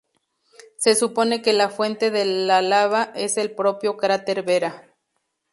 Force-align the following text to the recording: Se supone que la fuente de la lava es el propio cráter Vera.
Se 0.77 0.95
supone 0.95 1.43
que 1.43 1.53
la 1.53 1.69
fuente 1.69 2.09
de 2.09 2.25
la 2.25 2.63
lava 2.63 3.11
es 3.13 3.37
el 3.37 3.51
propio 3.53 3.97
cráter 3.97 4.41
Vera. 4.41 4.89